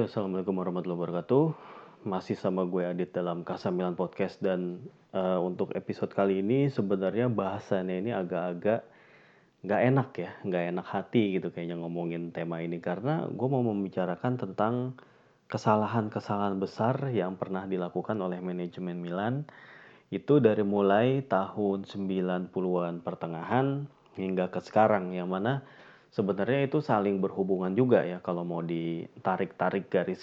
[0.00, 1.44] Yo, assalamualaikum warahmatullahi wabarakatuh.
[2.08, 4.80] Masih sama gue Adit dalam Kasamilan Podcast dan
[5.12, 8.80] uh, untuk episode kali ini sebenarnya bahasannya ini agak-agak
[9.60, 14.40] nggak enak ya, nggak enak hati gitu kayaknya ngomongin tema ini karena gue mau membicarakan
[14.40, 14.96] tentang
[15.52, 19.44] kesalahan-kesalahan besar yang pernah dilakukan oleh manajemen Milan
[20.08, 23.84] itu dari mulai tahun 90-an pertengahan
[24.16, 25.60] hingga ke sekarang yang mana
[26.10, 30.22] sebenarnya itu saling berhubungan juga ya kalau mau ditarik-tarik garis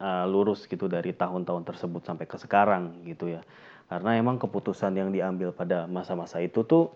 [0.00, 3.42] uh, lurus gitu dari tahun-tahun tersebut sampai ke sekarang gitu ya.
[3.88, 6.92] Karena emang keputusan yang diambil pada masa-masa itu tuh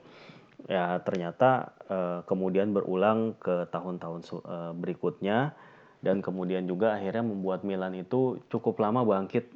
[0.68, 5.56] ya ternyata uh, kemudian berulang ke tahun-tahun uh, berikutnya
[6.04, 9.48] dan kemudian juga akhirnya membuat Milan itu cukup lama bangkit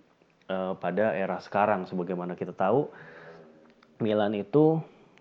[0.50, 2.90] uh, pada era sekarang sebagaimana kita tahu
[4.02, 4.80] Milan itu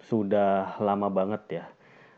[0.09, 1.65] sudah lama banget ya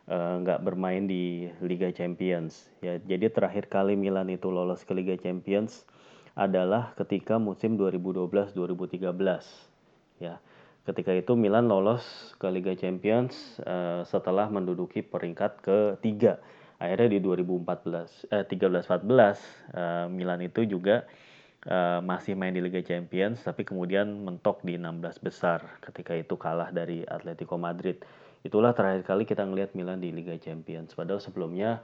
[0.07, 2.71] nggak uh, bermain di Liga Champions.
[2.79, 5.83] Ya, jadi terakhir kali Milan itu lolos ke Liga Champions
[6.31, 8.55] adalah ketika musim 2012-2013.
[10.23, 10.39] Ya,
[10.87, 12.07] ketika itu Milan lolos
[12.39, 16.39] ke Liga Champions uh, setelah menduduki peringkat ketiga.
[16.77, 18.85] Akhirnya di 2014, eh, 13-14
[19.73, 21.03] uh, Milan itu juga
[21.67, 26.69] uh, masih main di Liga Champions, tapi kemudian mentok di 16 besar ketika itu kalah
[26.71, 27.99] dari Atletico Madrid
[28.47, 30.95] itulah terakhir kali kita ngelihat Milan di Liga Champions.
[30.95, 31.83] Padahal sebelumnya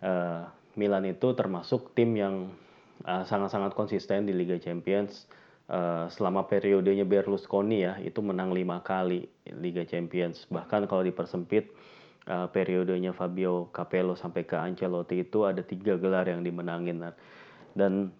[0.00, 0.46] uh,
[0.78, 2.52] Milan itu termasuk tim yang
[3.00, 5.26] eh, sangat-sangat konsisten di Liga Champions.
[5.66, 10.46] Uh, selama periodenya Berlusconi ya itu menang lima kali Liga Champions.
[10.46, 11.74] Bahkan kalau dipersempit
[12.30, 17.02] uh, periodenya Fabio Capello sampai ke Ancelotti itu ada tiga gelar yang dimenangin
[17.74, 18.14] dan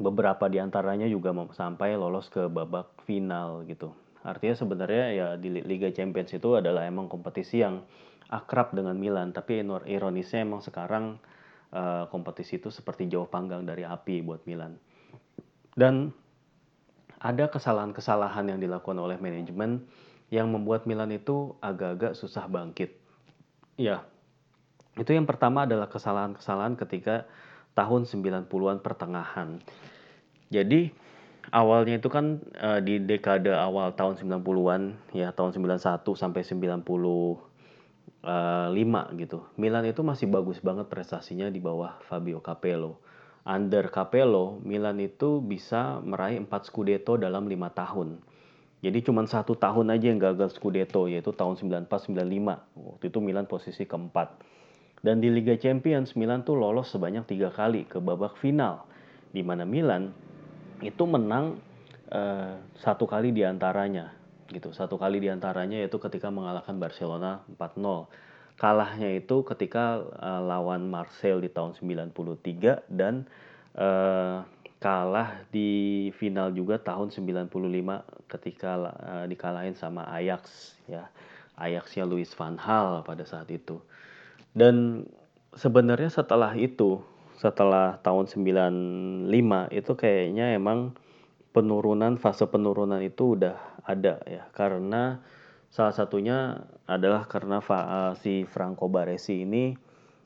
[0.00, 3.92] beberapa di antaranya juga sampai lolos ke babak final gitu.
[4.26, 7.86] Artinya sebenarnya ya di Liga Champions itu adalah emang kompetisi yang
[8.28, 11.16] akrab dengan Milan, tapi ironisnya emang sekarang
[11.72, 14.76] uh, kompetisi itu seperti jauh panggang dari api buat Milan.
[15.72, 16.12] Dan
[17.18, 19.86] ada kesalahan-kesalahan yang dilakukan oleh manajemen
[20.28, 22.94] yang membuat Milan itu agak-agak susah bangkit.
[23.78, 24.04] Ya,
[24.98, 27.24] itu yang pertama adalah kesalahan-kesalahan ketika
[27.78, 29.62] tahun 90-an pertengahan.
[30.50, 30.90] Jadi
[31.50, 34.82] awalnya itu kan uh, di dekade awal tahun 90-an
[35.16, 36.84] ya tahun 91 sampai 95
[38.24, 38.68] uh,
[39.16, 39.38] gitu.
[39.56, 43.00] Milan itu masih bagus banget prestasinya di bawah Fabio Capello.
[43.48, 48.08] Under Capello, Milan itu bisa meraih 4 Scudetto dalam 5 tahun.
[48.78, 51.56] Jadi cuma satu tahun aja yang gagal Scudetto yaitu tahun
[51.88, 52.14] 94-95.
[52.76, 54.38] Waktu itu Milan posisi keempat.
[55.02, 58.86] Dan di Liga Champions Milan tuh lolos sebanyak tiga kali ke babak final
[59.30, 60.10] di mana Milan
[60.80, 61.58] itu menang
[62.12, 64.14] uh, satu kali di antaranya
[64.48, 64.72] gitu.
[64.72, 68.08] Satu kali di antaranya yaitu ketika mengalahkan Barcelona 4-0
[68.58, 73.22] kalahnya itu ketika uh, lawan Marseille di tahun 93 dan
[73.78, 74.42] uh,
[74.82, 77.50] kalah di final juga tahun 95
[78.26, 81.06] ketika uh, dikalahin sama Ajax ya.
[81.58, 83.82] Ajaxnya Luis van Gaal pada saat itu.
[84.54, 85.06] Dan
[85.58, 87.02] sebenarnya setelah itu
[87.38, 89.30] setelah tahun 95
[89.70, 90.98] itu kayaknya emang
[91.54, 93.56] penurunan fase penurunan itu udah
[93.86, 94.50] ada ya.
[94.50, 95.22] Karena
[95.70, 99.70] salah satunya adalah karena uh, si Franco Baresi ini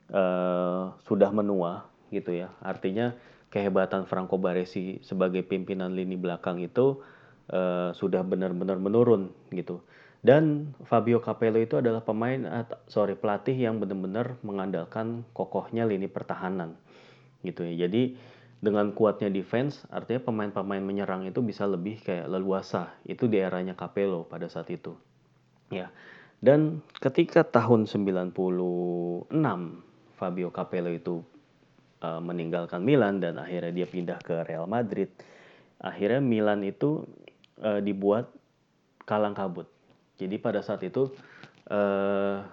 [0.08, 2.48] uh, sudah menua gitu ya.
[2.64, 3.12] Artinya
[3.52, 7.04] kehebatan Franco Baresi sebagai pimpinan lini belakang itu
[7.52, 9.84] uh, sudah benar-benar menurun gitu.
[10.22, 16.78] Dan Fabio Capello itu adalah pemain sorry pelatih yang benar-benar mengandalkan kokohnya lini pertahanan
[17.46, 17.86] gitu ya.
[17.86, 18.16] Jadi
[18.62, 22.94] dengan kuatnya defense artinya pemain-pemain menyerang itu bisa lebih kayak leluasa.
[23.02, 24.94] Itu di eranya Capello pada saat itu.
[25.68, 25.90] Ya.
[26.42, 28.34] Dan ketika tahun 96
[30.18, 31.22] Fabio Capello itu
[32.02, 35.10] uh, meninggalkan Milan dan akhirnya dia pindah ke Real Madrid.
[35.82, 37.06] Akhirnya Milan itu
[37.62, 38.30] uh, dibuat
[39.06, 39.66] kalang kabut.
[40.18, 41.10] Jadi pada saat itu
[41.70, 42.46] uh,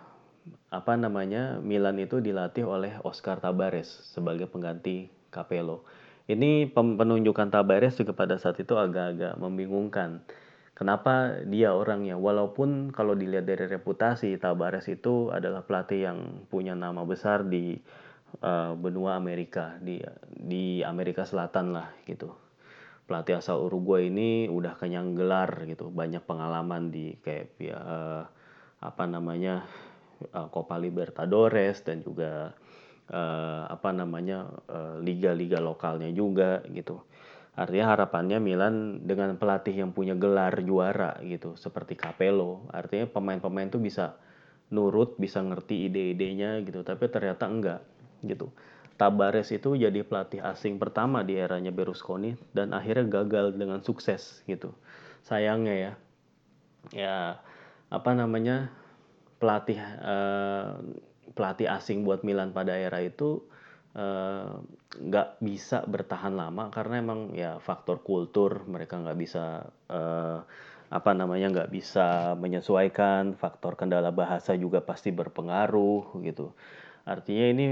[0.69, 5.85] apa namanya Milan itu dilatih oleh Oscar Tabares sebagai pengganti Capello.
[6.29, 10.21] Ini penunjukan Tabares juga pada saat itu agak-agak membingungkan.
[10.77, 12.15] Kenapa dia orangnya?
[12.15, 17.75] Walaupun kalau dilihat dari reputasi Tabares itu adalah pelatih yang punya nama besar di
[18.45, 19.99] uh, benua Amerika di
[20.29, 22.31] di Amerika Selatan lah gitu.
[23.09, 28.23] Pelatih asal Uruguay ini udah kenyang gelar gitu, banyak pengalaman di kayak ya, uh,
[28.79, 29.65] apa namanya
[30.35, 32.51] uh, Copa Libertadores dan juga
[33.11, 34.47] uh, apa namanya
[34.99, 37.01] liga-liga uh, lokalnya juga gitu.
[37.59, 43.83] Artinya harapannya Milan dengan pelatih yang punya gelar juara gitu seperti Capello, artinya pemain-pemain tuh
[43.83, 44.15] bisa
[44.71, 47.81] nurut, bisa ngerti ide-idenya gitu, tapi ternyata enggak
[48.23, 48.47] gitu.
[48.95, 54.75] Tabares itu jadi pelatih asing pertama di eranya Berlusconi dan akhirnya gagal dengan sukses gitu.
[55.23, 55.91] Sayangnya ya.
[56.91, 57.15] Ya
[57.91, 58.71] apa namanya?
[59.39, 60.75] Pelatih uh,
[61.33, 63.39] pelatih asing buat Milan pada era itu
[63.95, 64.51] eh,
[64.99, 68.67] nggak uh, bisa bertahan lama karena emang ya faktor kultur.
[68.67, 70.43] Mereka nggak bisa uh,
[70.89, 73.39] apa namanya nggak bisa menyesuaikan.
[73.39, 76.51] Faktor kendala bahasa juga pasti berpengaruh gitu.
[77.07, 77.65] Artinya ini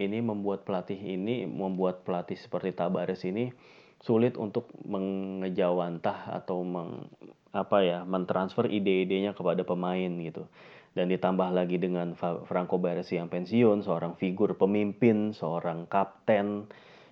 [0.00, 3.52] ini membuat pelatih ini membuat pelatih seperti Tabares ini
[4.00, 7.04] sulit untuk mengejawantah atau meng,
[7.50, 10.46] apa ya mentransfer ide-idenya kepada pemain gitu.
[10.90, 16.66] Dan ditambah lagi dengan Franco Baresi yang pensiun seorang figur pemimpin seorang kapten.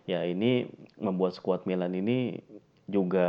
[0.09, 0.67] Ya ini
[0.99, 2.43] membuat skuad Milan ini
[2.89, 3.29] juga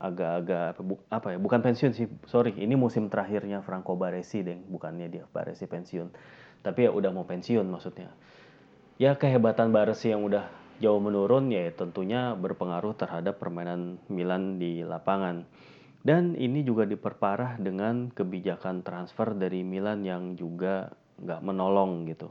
[0.00, 0.80] agak-agak
[1.12, 5.70] apa ya bukan pensiun sih sorry ini musim terakhirnya Franco Baresi deh bukannya dia Baresi
[5.70, 6.10] pensiun.
[6.66, 8.10] Tapi ya udah mau pensiun maksudnya.
[8.98, 10.50] Ya kehebatan Baresi yang udah
[10.82, 15.46] jauh menurun ya tentunya berpengaruh terhadap permainan Milan di lapangan
[16.06, 22.30] dan ini juga diperparah dengan kebijakan transfer dari Milan yang juga nggak menolong gitu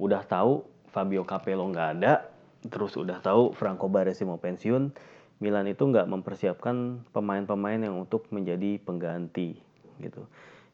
[0.00, 2.32] udah tahu Fabio Capello nggak ada
[2.72, 4.88] terus udah tahu Franco Baresi mau pensiun
[5.36, 9.60] Milan itu nggak mempersiapkan pemain-pemain yang untuk menjadi pengganti
[10.00, 10.24] gitu.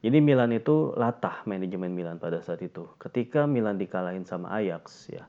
[0.02, 2.90] Jadi Milan itu latah manajemen Milan pada saat itu.
[2.98, 5.26] Ketika Milan dikalahin sama Ajax ya,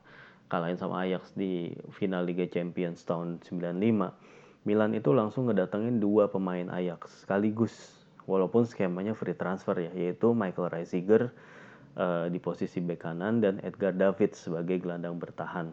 [0.50, 3.74] kalahin sama Ajax di final Liga Champions tahun 95,
[4.64, 7.72] Milan itu langsung ngedatengin dua pemain Ajax sekaligus
[8.24, 11.28] walaupun skemanya free transfer ya, yaitu Michael Reisiger
[12.00, 15.72] uh, di posisi bek kanan dan Edgar David sebagai gelandang bertahan.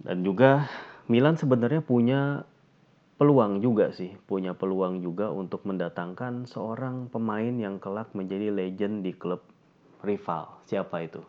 [0.00, 0.64] Dan juga
[1.12, 2.48] Milan sebenarnya punya
[3.20, 9.12] peluang juga sih, punya peluang juga untuk mendatangkan seorang pemain yang kelak menjadi legend di
[9.12, 9.44] klub
[10.00, 10.48] rival.
[10.64, 11.20] Siapa itu?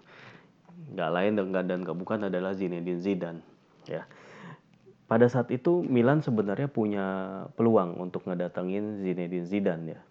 [0.95, 3.43] Gak lain dan dan gak bukan adalah Zinedine Zidane.
[3.83, 4.07] Ya.
[5.11, 7.07] Pada saat itu Milan sebenarnya punya
[7.59, 10.01] peluang untuk ngedatengin Zinedine Zidane ya.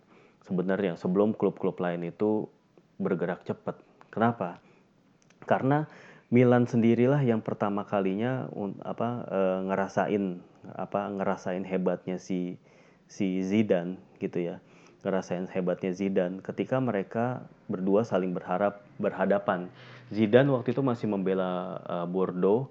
[0.44, 2.52] Sebenarnya sebelum klub-klub lain itu
[3.00, 3.80] bergerak cepat.
[4.12, 4.60] Kenapa?
[5.48, 5.88] Karena
[6.28, 8.44] Milan sendirilah yang pertama kalinya
[8.84, 9.40] apa e,
[9.72, 10.24] ngerasain
[10.76, 12.60] apa ngerasain hebatnya si
[13.08, 14.62] si Zidane gitu ya
[15.00, 19.72] ngerasain hebatnya Zidane ketika mereka berdua saling berharap berhadapan
[20.12, 22.68] Zidane waktu itu masih membela uh, Bordeaux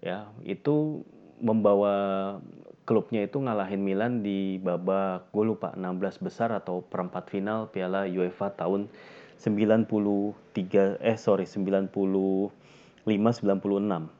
[0.00, 1.02] ya itu
[1.40, 1.94] membawa
[2.86, 8.54] klubnya itu ngalahin Milan di babak gue lupa 16 besar atau perempat final Piala UEFA
[8.54, 8.86] tahun
[9.36, 11.90] 93 eh sorry 90
[13.06, 14.10] 596.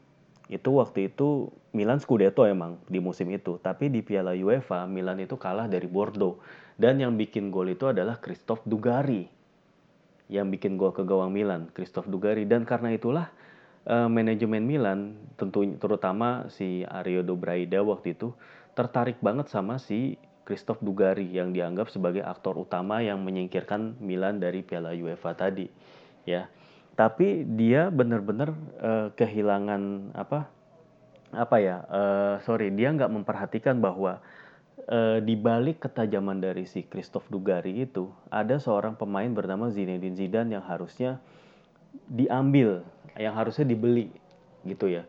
[0.47, 5.35] Itu waktu itu Milan Scudetto emang di musim itu, tapi di Piala UEFA Milan itu
[5.35, 6.39] kalah dari Bordeaux
[6.79, 9.27] dan yang bikin gol itu adalah Christophe Dugari.
[10.31, 13.31] Yang bikin gol ke gawang Milan, Christophe Dugari dan karena itulah
[13.87, 18.35] uh, manajemen Milan tentu terutama si Ario Dobraida waktu itu
[18.77, 24.63] tertarik banget sama si Christophe Dugari yang dianggap sebagai aktor utama yang menyingkirkan Milan dari
[24.63, 25.67] Piala UEFA tadi
[26.23, 26.47] ya.
[26.97, 30.49] Tapi dia benar-benar uh, kehilangan apa
[31.35, 34.23] apa ya uh, sorry dia nggak memperhatikan bahwa
[34.89, 40.57] uh, di balik ketajaman dari si Christophe Dugari itu ada seorang pemain bernama Zinedine Zidane
[40.57, 41.21] yang harusnya
[42.07, 42.85] diambil
[43.17, 44.13] yang harusnya dibeli
[44.67, 45.05] gitu ya.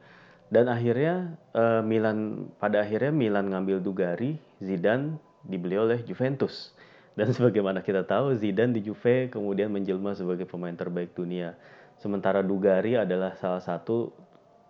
[0.48, 6.72] Dan akhirnya uh, Milan pada akhirnya Milan ngambil Dugari Zidane dibeli oleh Juventus.
[7.20, 11.58] Dan sebagaimana kita tahu Zidane di Juve kemudian menjelma sebagai pemain terbaik dunia.
[12.00, 14.13] Sementara Dugari adalah salah satu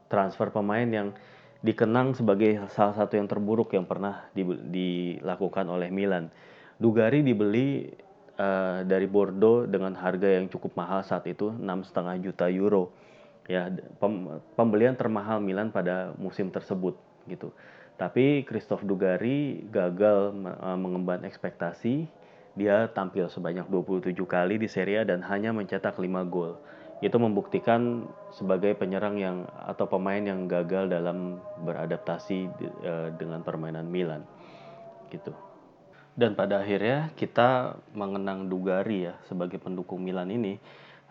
[0.08, 1.12] transfer pemain yang
[1.62, 6.32] dikenang sebagai salah satu yang terburuk yang pernah di, dilakukan oleh Milan.
[6.78, 7.90] Dugari dibeli
[8.38, 12.94] uh, dari Bordeaux dengan harga yang cukup mahal saat itu 6,5 juta euro.
[13.48, 16.96] Ya, pem, pembelian termahal Milan pada musim tersebut
[17.28, 17.52] gitu.
[17.98, 22.06] Tapi Christophe Dugari gagal uh, mengemban ekspektasi.
[22.58, 26.58] Dia tampil sebanyak 27 kali di Serie A dan hanya mencetak 5 gol
[26.98, 29.38] itu membuktikan sebagai penyerang yang
[29.70, 32.50] atau pemain yang gagal dalam beradaptasi
[32.82, 34.26] uh, dengan permainan Milan
[35.14, 35.30] gitu.
[36.18, 40.58] Dan pada akhirnya kita mengenang Dugari ya sebagai pendukung Milan ini.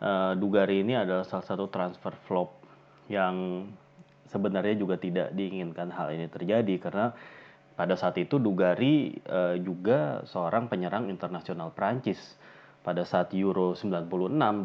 [0.03, 2.59] Uh, Dugari ini adalah salah satu transfer flop
[3.07, 3.65] yang
[4.27, 7.15] sebenarnya juga tidak diinginkan hal ini terjadi karena
[7.79, 12.19] pada saat itu Dugari uh, juga seorang penyerang internasional Prancis
[12.83, 14.11] pada saat Euro 96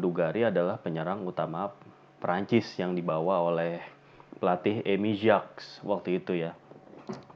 [0.02, 1.70] Dugari adalah penyerang utama
[2.18, 3.78] Prancis yang dibawa oleh
[4.42, 6.54] pelatih Emi Jacques waktu itu ya.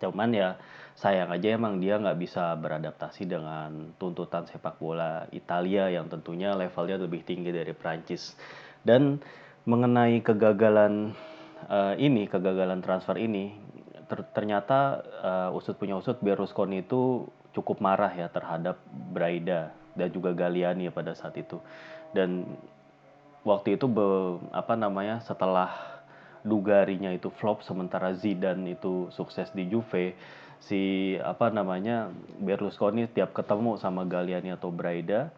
[0.02, 0.58] Cuman ya
[0.96, 6.96] sayang aja emang dia nggak bisa beradaptasi dengan tuntutan sepak bola Italia yang tentunya levelnya
[6.96, 8.32] lebih tinggi dari Prancis.
[8.80, 9.20] Dan
[9.68, 11.12] mengenai kegagalan
[11.68, 13.52] uh, ini kegagalan transfer ini
[14.06, 20.30] ter ternyata uh, usut punya usut Berlusconi itu cukup marah ya terhadap Braida dan juga
[20.30, 21.58] Galliani ya pada saat itu
[22.14, 22.46] dan
[23.42, 25.98] waktu itu be, apa namanya setelah
[26.46, 30.14] Dugarinya itu flop sementara Zidane itu sukses di Juve
[30.60, 32.10] si apa namanya
[32.40, 35.30] Berlusconi tiap ketemu sama Galliani atau Braida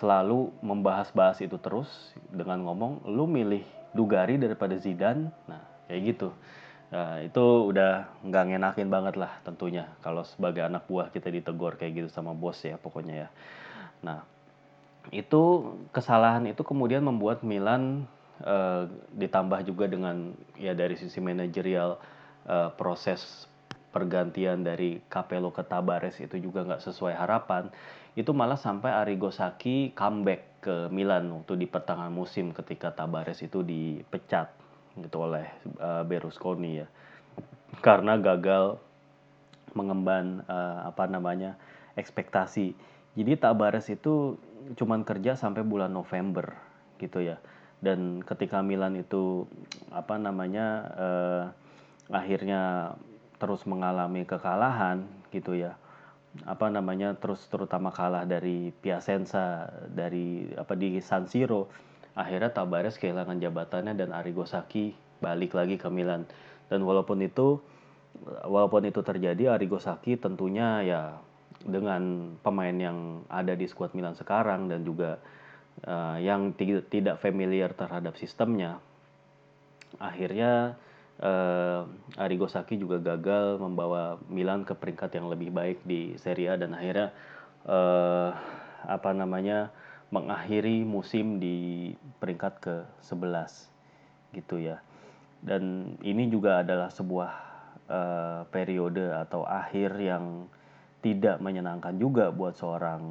[0.00, 1.88] selalu membahas-bahas itu terus
[2.32, 6.28] dengan ngomong lu milih Dugari daripada Zidane nah kayak gitu
[6.92, 12.04] Nah, itu udah nggak ngenakin banget lah tentunya kalau sebagai anak buah kita ditegur kayak
[12.04, 13.28] gitu sama bos ya pokoknya ya.
[14.04, 14.20] Nah,
[15.08, 18.04] itu kesalahan itu kemudian membuat Milan
[18.44, 18.84] uh,
[19.16, 21.96] ditambah juga dengan ya dari sisi manajerial
[22.44, 23.48] uh, proses
[23.92, 27.68] pergantian dari Capello ke Tabares itu juga nggak sesuai harapan.
[28.16, 33.60] Itu malah sampai Arrigo Sacchi comeback ke Milan waktu di pertengahan musim ketika Tabares itu
[33.66, 34.54] dipecat
[34.94, 35.48] gitu oleh
[35.80, 36.86] uh, Berlusconi ya
[37.80, 38.76] karena gagal
[39.72, 41.56] mengemban uh, apa namanya
[41.96, 42.76] ekspektasi
[43.16, 44.36] jadi Tabares itu
[44.78, 46.54] cuman kerja sampai bulan November
[47.00, 47.40] gitu ya
[47.82, 49.48] dan ketika Milan itu
[49.90, 51.42] apa namanya uh,
[52.12, 52.94] akhirnya
[53.42, 55.02] terus mengalami kekalahan
[55.34, 55.74] gitu ya.
[56.46, 61.66] Apa namanya terus terutama kalah dari Piacenza dari apa di San Siro.
[62.14, 66.22] Akhirnya Tabares kehilangan jabatannya dan Arrigo Sacchi balik lagi ke Milan.
[66.70, 67.58] Dan walaupun itu
[68.46, 71.02] walaupun itu terjadi Arrigo Sacchi tentunya ya
[71.66, 75.18] dengan pemain yang ada di skuad Milan sekarang dan juga
[75.82, 76.54] uh, yang
[76.86, 78.78] tidak familiar terhadap sistemnya
[80.00, 80.78] akhirnya
[81.20, 81.84] uh,
[82.16, 86.72] Arrigo Sacchi juga gagal membawa Milan ke peringkat yang lebih baik di Serie A dan
[86.72, 87.12] akhirnya
[87.68, 88.32] uh,
[88.86, 89.68] apa namanya
[90.12, 93.52] mengakhiri musim di peringkat ke-11
[94.36, 94.80] gitu ya.
[95.42, 97.32] Dan ini juga adalah sebuah
[97.90, 100.46] uh, periode atau akhir yang
[101.02, 103.02] tidak menyenangkan juga buat seorang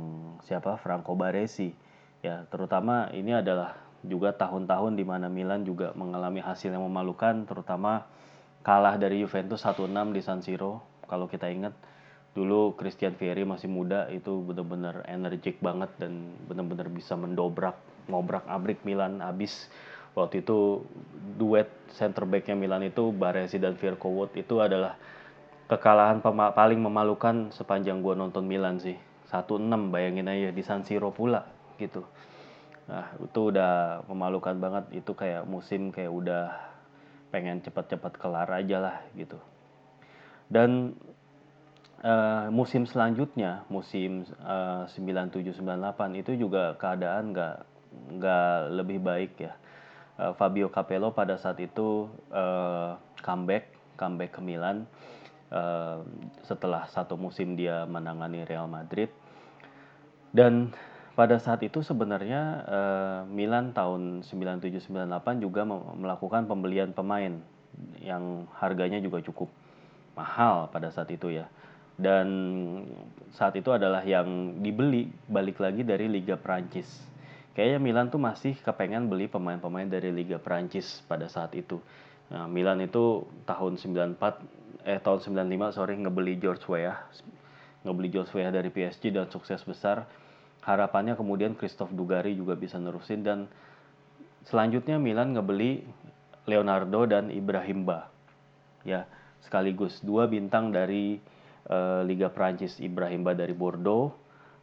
[0.48, 1.76] siapa Franco Baresi
[2.24, 8.06] ya terutama ini adalah juga tahun-tahun di mana Milan juga mengalami hasil yang memalukan terutama
[8.66, 10.82] kalah dari Juventus 1-6 di San Siro.
[11.06, 11.74] Kalau kita ingat
[12.32, 17.76] dulu Christian Vieri masih muda itu benar-benar energik banget dan benar-benar bisa mendobrak
[18.08, 19.68] ngobrak abrik Milan abis
[20.16, 20.82] waktu itu
[21.36, 24.96] duet center backnya Milan itu Baresi dan Virko Wood itu adalah
[25.68, 26.24] kekalahan
[26.56, 28.96] paling memalukan sepanjang gua nonton Milan sih.
[29.32, 31.48] 1-6 bayangin aja di San Siro pula
[31.80, 32.04] gitu
[32.92, 34.86] nah itu udah memalukan banget.
[35.00, 36.52] Itu kayak musim kayak udah
[37.32, 39.40] pengen cepat-cepat kelar aja lah gitu.
[40.52, 41.00] Dan
[42.04, 47.56] uh, musim selanjutnya musim uh, 9798 itu juga keadaan nggak
[48.20, 49.56] nggak lebih baik ya.
[50.20, 54.84] Uh, Fabio Capello pada saat itu uh, comeback comeback ke Milan.
[55.52, 56.04] Uh,
[56.48, 59.12] setelah satu musim dia menangani Real Madrid.
[60.32, 60.72] Dan
[61.22, 65.06] pada saat itu sebenarnya uh, Milan tahun 9798
[65.38, 65.62] juga
[65.94, 67.38] melakukan pembelian pemain
[68.02, 69.46] yang harganya juga cukup
[70.18, 71.46] mahal pada saat itu ya
[72.02, 72.26] dan
[73.38, 76.90] saat itu adalah yang dibeli balik lagi dari Liga Prancis.
[77.54, 81.78] Kayaknya Milan tuh masih kepengen beli pemain-pemain dari Liga Prancis pada saat itu.
[82.34, 84.18] Nah, Milan itu tahun 94
[84.82, 86.98] eh tahun 95 sorry ngebeli George Weah
[87.86, 90.10] ngebeli George Weah dari PSG dan sukses besar.
[90.62, 93.50] Harapannya kemudian Christophe Dugari juga bisa nerusin dan
[94.46, 95.82] selanjutnya Milan ngebeli
[96.46, 98.10] Leonardo dan Ibrahimba.
[98.86, 99.06] Ya,
[99.42, 101.18] sekaligus dua bintang dari
[101.70, 104.14] uh, Liga Prancis Ibrahim Ba dari Bordeaux,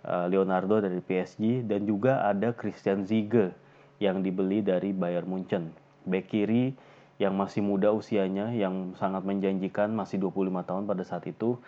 [0.07, 3.55] uh, Leonardo dari PSG dan juga ada Christian Ziege
[3.99, 5.75] yang dibeli dari Bayern Munchen.
[6.07, 6.75] Bek kiri
[7.19, 11.59] yang masih muda usianya yang sangat menjanjikan masih 25 tahun pada saat itu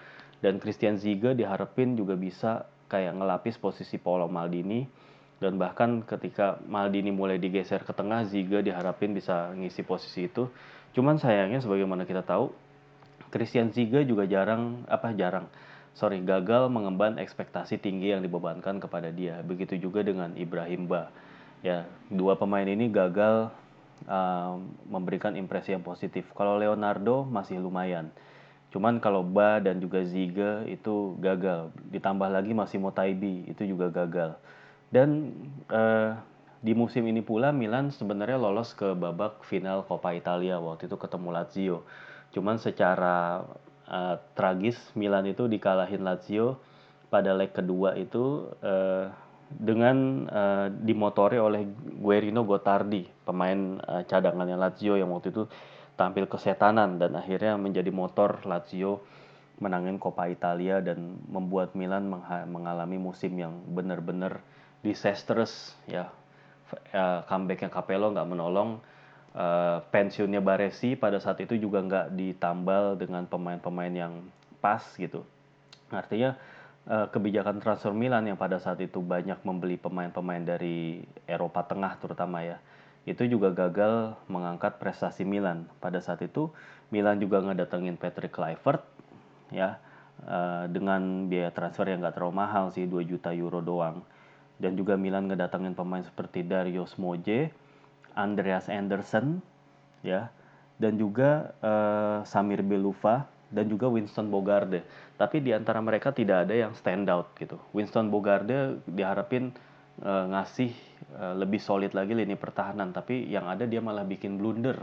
[0.40, 4.84] dan Christian Ziege diharapin juga bisa kayak ngelapis posisi Paolo Maldini
[5.38, 10.50] dan bahkan ketika Maldini mulai digeser ke tengah Ziege diharapin bisa ngisi posisi itu
[10.92, 12.50] cuman sayangnya sebagaimana kita tahu
[13.30, 15.46] Christian Ziga juga jarang apa jarang
[15.94, 19.42] sorry gagal mengemban ekspektasi tinggi yang dibebankan kepada dia.
[19.42, 21.10] Begitu juga dengan Ibrahim Ba.
[21.60, 23.52] Ya, dua pemain ini gagal
[24.08, 24.56] uh,
[24.88, 26.24] memberikan impresi yang positif.
[26.32, 28.08] Kalau Leonardo masih lumayan.
[28.70, 31.74] Cuman kalau Ba dan juga Ziga itu gagal.
[31.90, 34.38] Ditambah lagi masih Motaibi itu juga gagal.
[34.90, 35.34] Dan
[35.70, 36.14] uh,
[36.60, 41.28] di musim ini pula Milan sebenarnya lolos ke babak final Coppa Italia waktu itu ketemu
[41.32, 41.78] Lazio
[42.30, 43.42] Cuman secara
[43.90, 46.62] uh, tragis Milan itu dikalahin Lazio
[47.10, 49.10] pada leg kedua itu uh,
[49.50, 51.66] dengan uh, dimotori oleh
[51.98, 55.50] Guerino Gottardi, pemain uh, cadangannya Lazio yang waktu itu
[56.00, 59.04] tampil kesetanan dan akhirnya menjadi motor Lazio
[59.60, 62.08] menangin Coppa Italia dan membuat Milan
[62.48, 64.40] mengalami musim yang benar-benar
[64.80, 66.08] disastrous ya.
[66.94, 68.78] Uh, comebacknya Capello nggak menolong
[69.34, 74.24] uh, pensiunnya Baresi pada saat itu juga nggak ditambal dengan pemain-pemain yang
[74.62, 75.26] pas gitu.
[75.90, 76.38] Artinya
[76.86, 82.40] uh, kebijakan transfer Milan yang pada saat itu banyak membeli pemain-pemain dari Eropa Tengah terutama
[82.46, 82.56] ya
[83.08, 86.52] itu juga gagal mengangkat prestasi Milan pada saat itu
[86.92, 88.84] Milan juga ngedatengin Patrick Kluivert
[89.48, 89.80] ya
[90.28, 94.04] uh, dengan biaya transfer yang nggak terlalu mahal sih 2 juta euro doang
[94.60, 97.48] dan juga Milan ngedatengin pemain seperti Dario Smoje,
[98.12, 99.40] Andreas Anderson
[100.04, 100.28] ya
[100.76, 104.84] dan juga uh, Samir Belufa dan juga Winston Bogarde.
[105.18, 107.60] Tapi di antara mereka tidak ada yang stand out gitu.
[107.76, 109.52] Winston Bogarde diharapin
[110.04, 110.72] uh, ngasih
[111.16, 114.80] uh, lebih solid lagi lini pertahanan, tapi yang ada dia malah bikin blunder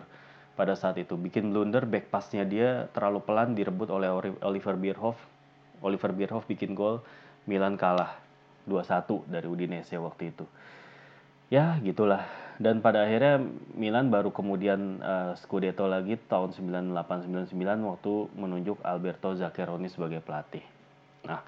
[0.57, 1.13] pada saat itu.
[1.13, 4.09] Bikin blunder back passnya dia terlalu pelan direbut oleh
[4.41, 5.17] Oliver Bierhoff.
[5.86, 7.05] Oliver Bierhoff bikin gol,
[7.45, 8.17] Milan kalah
[8.65, 10.45] 2-1 dari Udinese waktu itu.
[11.47, 12.27] Ya, gitulah.
[12.57, 13.39] Dan pada akhirnya
[13.77, 17.53] Milan baru kemudian uh, Scudetto lagi tahun 98-99
[17.86, 20.65] waktu menunjuk Alberto Zaccheroni sebagai pelatih.
[21.29, 21.39] Nah,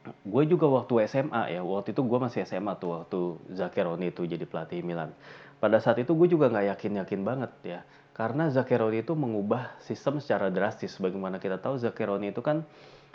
[0.00, 3.20] gue juga waktu SMA ya, waktu itu gue masih SMA tuh waktu
[3.52, 5.12] Zaccheroni itu jadi pelatih Milan.
[5.60, 7.80] Pada saat itu gue juga nggak yakin-yakin banget ya
[8.16, 10.96] karena Zaccheroni itu mengubah sistem secara drastis.
[11.00, 12.64] Bagaimana kita tahu Zaccheroni itu kan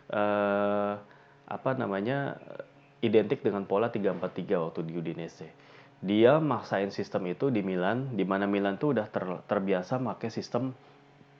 [0.09, 0.93] uh,
[1.45, 2.41] apa namanya
[3.05, 5.49] identik dengan pola 3-4-3 waktu di Udinese.
[6.01, 10.73] Dia maksain sistem itu di Milan, di mana Milan tuh udah ter, terbiasa pakai sistem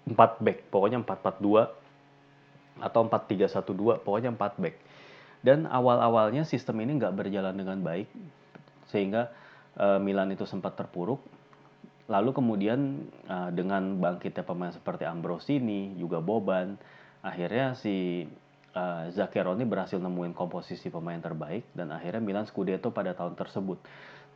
[0.05, 0.13] 4
[0.45, 4.75] back, pokoknya 4-4-2 atau 4-3-1-2, pokoknya 4 back.
[5.45, 8.10] Dan awal-awalnya sistem ini nggak berjalan dengan baik,
[8.89, 9.29] sehingga
[9.77, 11.21] uh, Milan itu sempat terpuruk
[12.05, 16.77] Lalu kemudian uh, dengan bangkitnya pemain seperti Ambrosini, juga Boban,
[17.25, 18.29] akhirnya si
[18.77, 23.81] uh, Zaccheroni berhasil nemuin komposisi pemain terbaik dan akhirnya Milan Scudetto pada tahun tersebut.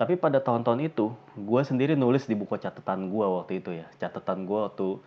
[0.02, 4.50] Tapi pada tahun-tahun itu, gue sendiri nulis di buku catatan gue waktu itu ya, catatan
[4.50, 4.98] gue waktu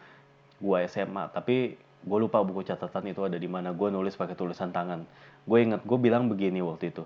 [0.62, 1.35] gue SMA.
[1.35, 1.75] Tapi
[2.07, 3.75] gue lupa buku catatan itu ada di mana.
[3.75, 5.03] Gue nulis pakai tulisan tangan.
[5.48, 7.02] Gue inget, gue bilang begini waktu itu.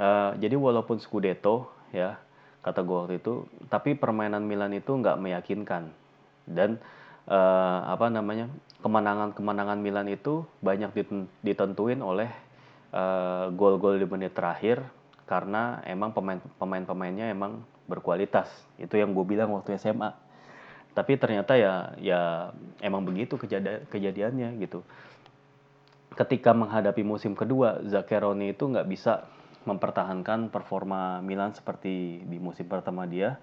[0.00, 2.16] Uh, jadi walaupun Scudetto ya
[2.64, 5.92] kata gue waktu itu tapi permainan Milan itu nggak meyakinkan.
[6.44, 6.80] Dan
[7.28, 8.48] uh, apa namanya
[8.84, 10.92] kemenangan-kemenangan Milan itu banyak
[11.40, 12.28] ditentuin oleh
[12.92, 14.84] uh, gol-gol di menit terakhir
[15.24, 18.48] karena emang pemain pemain-pemainnya emang berkualitas.
[18.76, 20.24] Itu yang gue bilang waktu SMA
[20.94, 22.20] tapi ternyata ya ya
[22.78, 24.86] emang begitu kejadian kejadiannya gitu
[26.14, 29.26] ketika menghadapi musim kedua Zaccheroni itu nggak bisa
[29.64, 33.36] mempertahankan performa Milan seperti di musim pertama dia.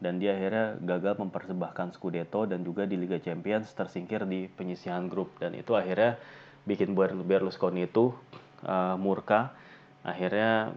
[0.00, 5.36] Dan dia akhirnya gagal mempersembahkan Scudetto dan juga di Liga Champions tersingkir di penyisihan grup.
[5.36, 6.16] Dan itu akhirnya
[6.64, 8.08] bikin Berlusconi itu
[8.64, 9.52] uh, murka.
[10.00, 10.72] Akhirnya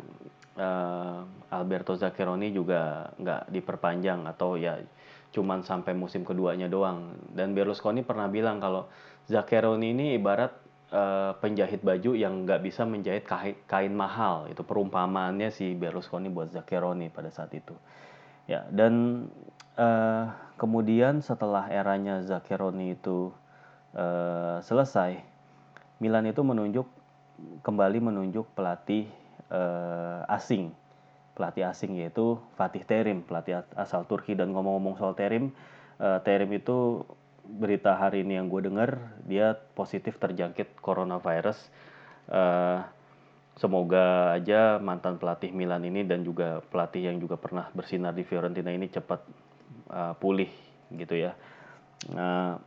[0.60, 1.24] uh,
[1.56, 4.84] Alberto Zaccheroni juga nggak diperpanjang atau ya
[5.32, 7.16] cuman sampai musim keduanya doang.
[7.32, 8.92] Dan Berlusconi pernah bilang kalau
[9.32, 10.52] Zaccheroni ini ibarat
[10.94, 14.46] uh, penjahit baju yang nggak bisa menjahit kain, kain mahal.
[14.48, 17.74] Itu perumpamaannya si Berlusconi buat Zaccheroni pada saat itu.
[18.46, 19.26] Ya dan
[19.76, 20.30] uh,
[20.62, 23.34] kemudian setelah eranya Zaccheroni itu
[23.98, 25.20] uh, selesai
[25.98, 26.88] Milan itu menunjuk
[27.66, 29.10] kembali menunjuk pelatih
[29.50, 30.72] uh, asing.
[31.34, 34.38] Pelatih asing yaitu Fatih Terim pelatih asal Turki.
[34.38, 35.50] Dan ngomong-ngomong soal Terim
[35.98, 37.02] uh, Terim itu
[37.44, 41.60] berita hari ini yang gue dengar dia positif terjangkit coronavirus.
[42.32, 42.80] Uh,
[43.60, 48.74] semoga aja mantan pelatih Milan ini dan juga pelatih yang juga pernah bersinar di Fiorentina
[48.74, 49.22] ini cepat
[49.92, 50.50] uh, pulih
[50.96, 51.36] gitu ya.
[52.10, 52.58] Uh,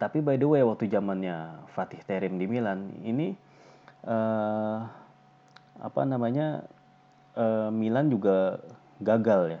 [0.00, 3.36] tapi by the way waktu zamannya Fatih Terim di Milan ini
[4.08, 4.80] uh,
[5.76, 6.64] apa namanya
[7.36, 8.64] uh, Milan juga
[9.00, 9.60] gagal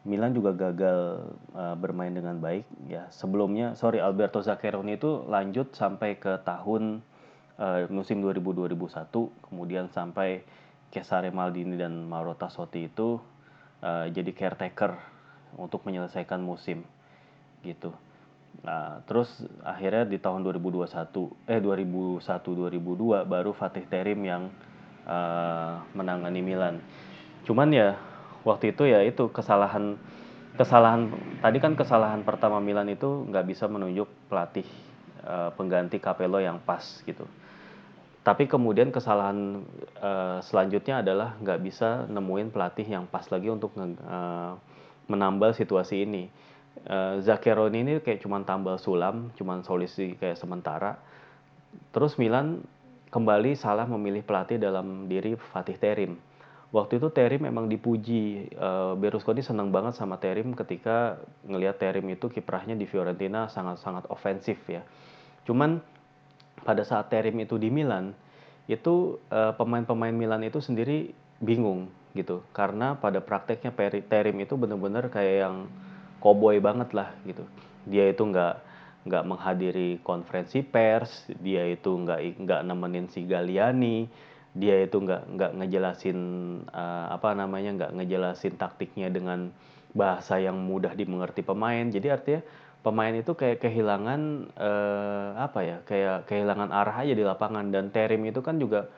[0.00, 3.04] Milan juga gagal uh, bermain dengan baik ya.
[3.12, 7.04] Sebelumnya sorry Alberto Zaccheroni itu lanjut sampai ke tahun
[7.60, 9.12] uh, musim 2000-2001
[9.44, 10.40] kemudian sampai
[10.90, 13.20] Cesare Maldini dan Mauro Tassotti itu
[13.84, 14.96] uh, jadi caretaker
[15.60, 16.80] untuk menyelesaikan musim
[17.60, 17.92] gitu.
[18.64, 24.48] Nah terus akhirnya di tahun 2021 eh 2001 2002 baru Fatih Terim yang
[25.04, 26.80] uh, menangani Milan.
[27.44, 28.00] Cuman ya
[28.46, 29.96] waktu itu ya itu kesalahan
[30.56, 31.08] kesalahan
[31.40, 34.66] tadi kan kesalahan pertama Milan itu nggak bisa menunjuk pelatih
[35.24, 37.24] uh, pengganti Capello yang pas gitu.
[38.20, 39.64] Tapi kemudian kesalahan
[39.96, 44.60] uh, selanjutnya adalah nggak bisa nemuin pelatih yang pas lagi untuk uh,
[45.08, 46.28] menambal situasi ini.
[46.84, 51.00] uh, Zaccheroni ini kayak cuman tambal sulam, cuman solusi kayak sementara.
[51.96, 52.60] Terus Milan
[53.08, 56.29] kembali salah memilih pelatih dalam diri Fatih Terim.
[56.70, 62.30] Waktu itu Terim memang dipuji, uh, Berlusconi senang banget sama Terim ketika ngelihat Terim itu
[62.30, 64.86] kiprahnya di Fiorentina sangat-sangat ofensif ya.
[65.42, 65.82] Cuman
[66.62, 68.14] pada saat Terim itu di Milan,
[68.70, 71.10] itu uh, pemain-pemain Milan itu sendiri
[71.42, 73.74] bingung gitu karena pada prakteknya
[74.06, 75.56] Terim itu benar-benar kayak yang
[76.18, 77.46] koboi banget lah gitu
[77.86, 78.54] dia itu nggak
[79.08, 84.10] nggak menghadiri konferensi pers dia itu nggak nggak nemenin si Galiani
[84.50, 86.18] dia itu nggak nggak ngejelasin
[86.74, 89.54] uh, apa namanya nggak ngejelasin taktiknya dengan
[89.94, 91.86] bahasa yang mudah dimengerti pemain.
[91.86, 92.42] Jadi artinya
[92.82, 97.70] pemain itu kayak kehilangan uh, apa ya kayak kehilangan arah aja di lapangan.
[97.70, 98.90] Dan Terim itu kan juga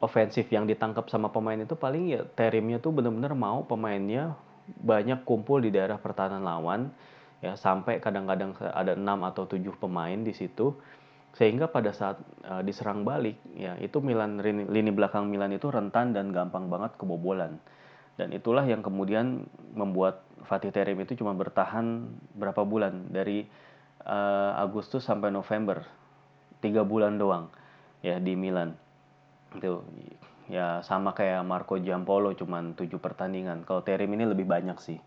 [0.00, 4.36] ofensif yang ditangkap sama pemain itu paling ya Terimnya tuh bener-bener mau pemainnya
[4.68, 6.88] banyak kumpul di daerah pertahanan lawan.
[7.38, 10.74] Ya sampai kadang-kadang ada enam atau tujuh pemain di situ
[11.38, 12.18] sehingga pada saat
[12.50, 16.98] uh, diserang balik ya itu Milan lini, lini belakang Milan itu rentan dan gampang banget
[16.98, 17.62] kebobolan.
[18.18, 19.46] Dan itulah yang kemudian
[19.78, 23.46] membuat Fatih Terim itu cuma bertahan berapa bulan dari
[24.02, 25.86] uh, Agustus sampai November.
[26.58, 27.54] Tiga bulan doang
[28.02, 28.74] ya di Milan.
[29.54, 29.86] Itu
[30.50, 33.62] ya sama kayak Marco Giampolo cuman tujuh pertandingan.
[33.62, 34.98] Kalau Terim ini lebih banyak sih.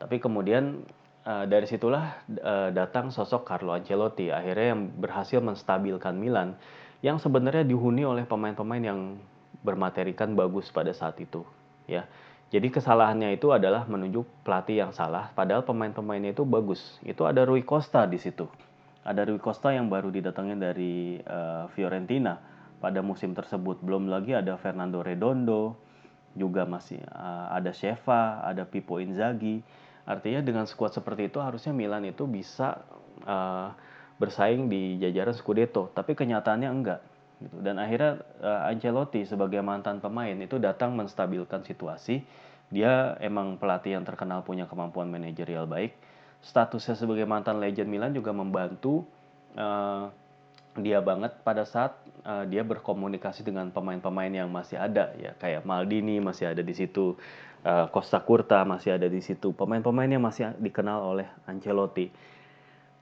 [0.00, 0.80] Tapi kemudian
[1.28, 6.56] uh, dari situlah uh, datang sosok Carlo Ancelotti akhirnya yang berhasil menstabilkan Milan
[7.04, 9.20] yang sebenarnya dihuni oleh pemain-pemain yang
[9.60, 11.44] bermaterikan bagus pada saat itu
[11.84, 12.08] ya
[12.48, 17.60] jadi kesalahannya itu adalah menunjuk pelatih yang salah padahal pemain-pemainnya itu bagus itu ada Rui
[17.60, 18.48] Costa di situ
[19.04, 22.36] ada Rui Costa yang baru didatangin dari uh, Fiorentina
[22.78, 23.82] pada musim tersebut.
[23.82, 25.80] Belum lagi ada Fernando Redondo,
[26.38, 29.62] juga masih uh, ada Sheva, ada Pipo Inzaghi.
[30.08, 32.80] Artinya dengan skuad seperti itu harusnya Milan itu bisa
[33.28, 33.76] uh,
[34.16, 37.00] bersaing di jajaran Scudetto, tapi kenyataannya enggak.
[37.38, 37.56] Gitu.
[37.60, 42.24] Dan akhirnya uh, Ancelotti sebagai mantan pemain itu datang menstabilkan situasi.
[42.72, 45.92] Dia emang pelatih yang terkenal punya kemampuan manajerial baik.
[46.40, 49.04] Statusnya sebagai mantan legend Milan juga membantu
[49.60, 50.08] uh,
[50.78, 56.22] dia banget pada saat uh, dia berkomunikasi dengan pemain-pemain yang masih ada ya kayak Maldini
[56.22, 57.18] masih ada di situ,
[57.64, 62.10] uh, Costa Curta masih ada di situ, pemain-pemain yang masih dikenal oleh Ancelotti.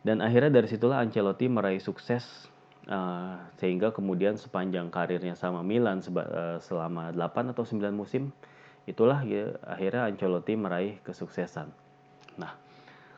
[0.06, 2.46] Dan akhirnya dari situlah Ancelotti meraih sukses
[2.86, 8.30] uh, sehingga kemudian sepanjang karirnya sama Milan seba, uh, selama 8 atau 9 musim
[8.86, 11.74] itulah ya akhirnya Ancelotti meraih kesuksesan.
[12.38, 12.54] Nah,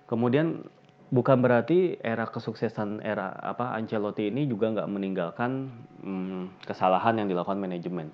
[0.08, 0.64] kemudian
[1.12, 5.68] bukan berarti era kesuksesan era apa Ancelotti ini juga nggak meninggalkan
[6.00, 8.08] hmm, kesalahan yang dilakukan manajemen.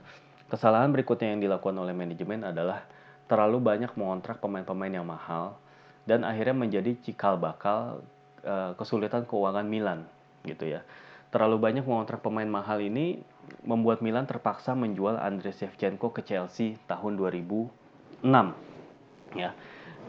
[0.50, 2.84] Kesalahan berikutnya yang dilakukan oleh manajemen adalah
[3.26, 5.56] terlalu banyak mengontrak pemain-pemain yang mahal
[6.04, 8.04] dan akhirnya menjadi cikal bakal
[8.44, 10.04] uh, kesulitan keuangan Milan
[10.44, 10.84] gitu ya.
[11.32, 13.18] Terlalu banyak mengontrak pemain mahal ini
[13.66, 18.28] membuat Milan terpaksa menjual Andriy Shevchenko ke Chelsea tahun 2006
[19.34, 19.50] ya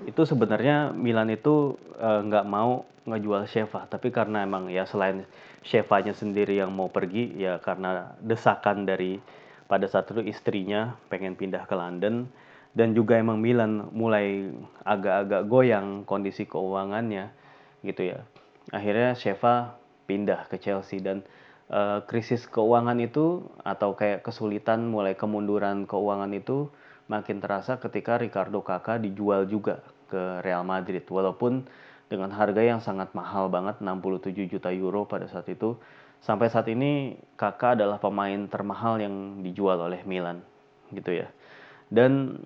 [0.03, 5.23] itu sebenarnya Milan itu eh, nggak uh, mau ngejual Sheva tapi karena emang ya selain
[5.65, 9.17] Shevanya sendiri yang mau pergi ya karena desakan dari
[9.65, 12.29] pada saat itu istrinya pengen pindah ke London
[12.75, 14.51] dan juga emang Milan mulai
[14.83, 17.31] agak-agak goyang kondisi keuangannya
[17.87, 18.19] gitu ya.
[18.75, 21.23] Akhirnya Sheva pindah ke Chelsea dan
[21.71, 26.67] uh, krisis keuangan itu atau kayak kesulitan mulai kemunduran keuangan itu
[27.07, 29.79] makin terasa ketika Ricardo Kakak dijual juga
[30.11, 31.07] ke Real Madrid.
[31.07, 31.63] Walaupun
[32.11, 35.79] dengan harga yang sangat mahal banget 67 juta euro pada saat itu
[36.21, 40.43] sampai saat ini Kakak adalah pemain termahal yang dijual oleh Milan
[40.93, 41.27] gitu ya
[41.95, 42.43] dan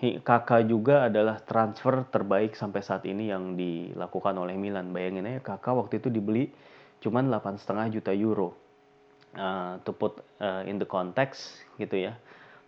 [0.00, 5.76] Kakak juga adalah transfer terbaik sampai saat ini yang dilakukan oleh Milan bayangin aja Kakak
[5.76, 6.48] waktu itu dibeli
[7.04, 8.56] cuman 8,5 juta euro
[9.36, 12.16] uh, to put uh, in the context gitu ya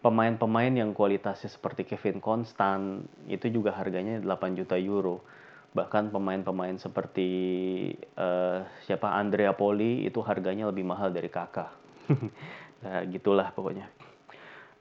[0.04, 5.24] pemain-pemain yang kualitasnya seperti Kevin Constant itu juga harganya 8 juta euro.
[5.72, 7.28] Bahkan pemain-pemain seperti
[8.20, 11.72] uh, siapa Andrea Poli itu harganya lebih mahal dari Kakak.
[12.84, 13.88] nah, gitulah pokoknya.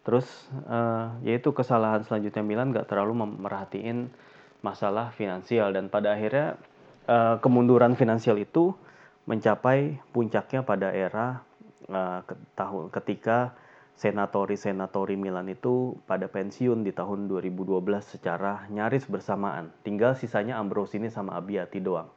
[0.03, 0.27] Terus
[0.67, 4.11] uh, yaitu kesalahan selanjutnya Milan gak terlalu merhatiin
[4.59, 6.59] masalah finansial dan pada akhirnya
[7.07, 8.75] uh, kemunduran finansial itu
[9.23, 11.39] mencapai puncaknya pada era
[11.87, 12.19] uh,
[12.59, 13.55] tahun ketika
[13.95, 19.71] senatori-senatori Milan itu pada pensiun di tahun 2012 secara nyaris bersamaan.
[19.85, 22.09] Tinggal sisanya Ambrosini sama Abiati doang.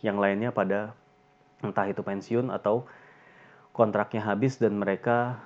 [0.00, 0.96] Yang lainnya pada
[1.60, 2.88] entah itu pensiun atau
[3.76, 5.38] kontraknya habis dan mereka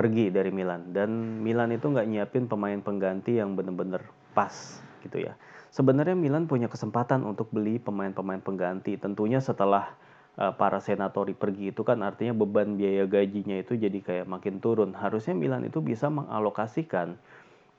[0.00, 0.96] pergi dari Milan.
[0.96, 4.00] Dan Milan itu nggak nyiapin pemain pengganti yang bener-bener
[4.32, 5.36] pas gitu ya.
[5.70, 8.96] sebenarnya Milan punya kesempatan untuk beli pemain-pemain pengganti.
[8.98, 9.92] Tentunya setelah
[10.40, 14.96] uh, para senatori pergi itu kan artinya beban biaya gajinya itu jadi kayak makin turun.
[14.96, 17.14] Harusnya Milan itu bisa mengalokasikan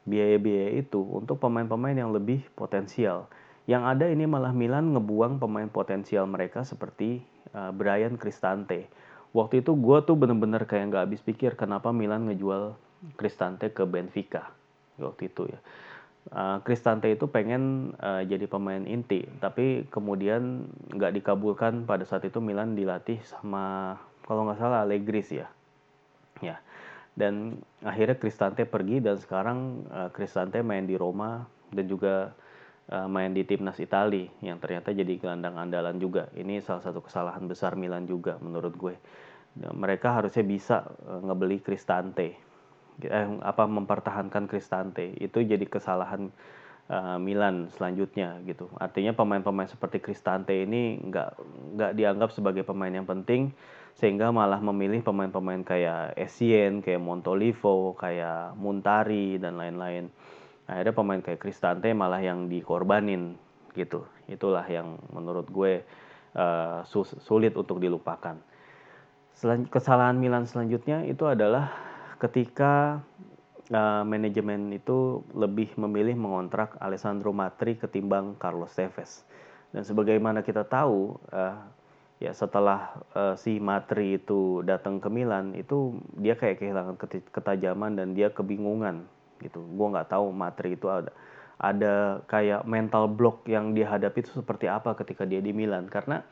[0.07, 3.27] biaya-biaya itu untuk pemain-pemain yang lebih potensial.
[3.69, 7.21] Yang ada ini malah Milan ngebuang pemain potensial mereka seperti
[7.53, 8.89] uh, Brian Cristante.
[9.31, 12.75] Waktu itu gue tuh bener-bener kayak nggak habis pikir kenapa Milan ngejual
[13.15, 14.51] Cristante ke Benfica
[14.99, 15.59] waktu itu ya.
[16.29, 22.37] Uh, Cristante itu pengen uh, jadi pemain inti, tapi kemudian nggak dikabulkan pada saat itu
[22.37, 23.97] Milan dilatih sama
[24.29, 25.49] kalau nggak salah Allegri ya.
[26.43, 26.61] Ya.
[27.17, 32.37] Dan akhirnya Cristante pergi dan sekarang uh, Cristante main di Roma dan juga
[32.89, 36.31] uh, main di timnas Italia yang ternyata jadi gelandang andalan juga.
[36.33, 38.95] Ini salah satu kesalahan besar Milan juga menurut gue.
[39.61, 42.51] Mereka harusnya bisa uh, ngebeli Cristante
[43.07, 46.29] eh, apa mempertahankan Cristante itu jadi kesalahan
[46.91, 48.69] uh, Milan selanjutnya gitu.
[48.77, 51.29] Artinya pemain-pemain seperti Cristante ini nggak
[51.77, 53.55] nggak dianggap sebagai pemain yang penting
[53.95, 60.07] sehingga malah memilih pemain-pemain kayak Essien, kayak Montolivo, kayak Muntari dan lain-lain.
[60.71, 63.35] Akhirnya pemain kayak Cristante malah yang dikorbanin
[63.75, 64.07] gitu.
[64.31, 65.83] Itulah yang menurut gue
[66.39, 66.79] uh,
[67.19, 68.39] sulit untuk dilupakan.
[69.35, 71.75] Selan kesalahan Milan selanjutnya itu adalah
[72.23, 73.03] ketika
[73.67, 79.27] uh, manajemen itu lebih memilih mengontrak Alessandro Matri ketimbang Carlos Tevez.
[79.75, 81.59] Dan sebagaimana kita tahu, uh,
[82.23, 86.95] ya setelah uh, si Matri itu datang ke Milan, itu dia kayak kehilangan
[87.27, 89.03] ketajaman dan dia kebingungan
[89.41, 89.65] gitu.
[89.65, 91.11] Gue nggak tahu Matri itu ada
[91.61, 96.25] ada kayak mental block yang dihadapi itu seperti apa ketika dia di Milan karena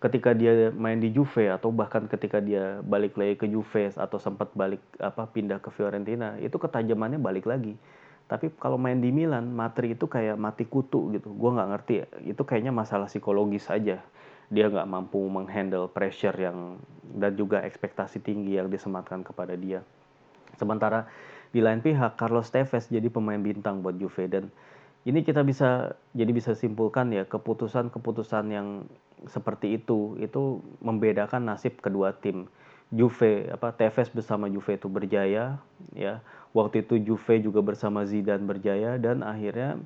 [0.00, 4.48] ketika dia main di Juve atau bahkan ketika dia balik lagi ke Juve atau sempat
[4.56, 7.76] balik apa pindah ke Fiorentina itu ketajamannya balik lagi
[8.24, 12.06] tapi kalau main di Milan Matri itu kayak mati kutu gitu gue nggak ngerti ya.
[12.32, 14.00] itu kayaknya masalah psikologis saja
[14.48, 16.80] dia nggak mampu menghandle pressure yang
[17.20, 19.84] dan juga ekspektasi tinggi yang disematkan kepada dia
[20.56, 21.04] sementara
[21.50, 24.44] di lain pihak Carlos Tevez jadi pemain bintang buat Juve dan
[25.08, 28.84] ini kita bisa jadi bisa simpulkan ya keputusan-keputusan yang
[29.28, 32.48] seperti itu itu membedakan nasib kedua tim.
[32.90, 35.62] Juve apa Tevez bersama Juve itu berjaya
[35.94, 36.14] ya.
[36.50, 39.78] Waktu itu Juve juga bersama Zidane berjaya dan akhirnya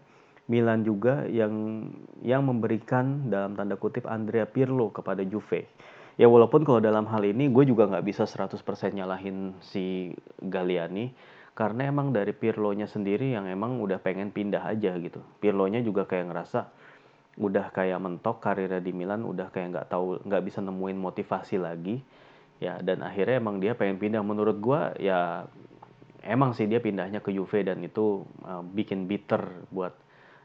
[0.49, 1.87] Milan juga yang
[2.25, 5.69] yang memberikan dalam tanda kutip Andrea Pirlo kepada Juve.
[6.17, 8.57] Ya walaupun kalau dalam hal ini gue juga nggak bisa 100%
[8.95, 11.11] nyalahin si Galliani
[11.55, 15.23] karena emang dari Pirlo-nya sendiri yang emang udah pengen pindah aja gitu.
[15.39, 16.67] Pirlo-nya juga kayak ngerasa
[17.39, 22.03] udah kayak mentok karirnya di Milan, udah kayak nggak tahu nggak bisa nemuin motivasi lagi.
[22.59, 24.23] Ya dan akhirnya emang dia pengen pindah.
[24.27, 25.47] Menurut gua ya
[26.27, 29.95] emang sih dia pindahnya ke Juve dan itu uh, bikin bitter buat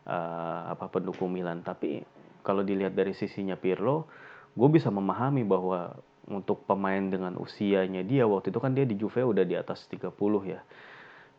[0.05, 1.65] uh, apa pendukung Milan.
[1.65, 2.05] Tapi
[2.45, 4.05] kalau dilihat dari sisinya Pirlo,
[4.53, 5.93] gue bisa memahami bahwa
[6.29, 10.13] untuk pemain dengan usianya dia waktu itu kan dia di Juve udah di atas 30
[10.45, 10.61] ya